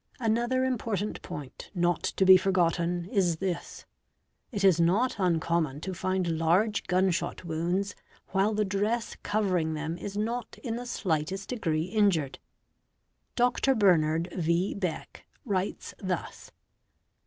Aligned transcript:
Another 0.19 0.65
important 0.65 1.21
point, 1.21 1.69
not 1.75 2.01
to 2.01 2.25
be 2.25 2.35
forgotten, 2.35 3.07
1s 3.13 3.37
this; 3.37 3.85
it 4.51 4.63
is 4.63 4.79
not 4.79 5.17
uncommon 5.19 5.79
to 5.81 5.93
find 5.93 6.39
large 6.39 6.87
gun 6.87 7.11
shot 7.11 7.45
wounds, 7.45 7.93
while 8.29 8.55
the 8.55 8.65
dress 8.65 9.15
covering 9.21 9.75
them 9.75 9.99
is 9.99 10.17
not 10.17 10.57
in 10.63 10.75
the 10.75 10.87
slightest 10.87 11.49
degree 11.49 11.83
injured. 11.83 12.39
Dr. 13.35 13.75
Bernard 13.75 14.33
v. 14.35 14.73
Beck 14.73 15.27
writes 15.45 15.93
thus. 15.99 16.51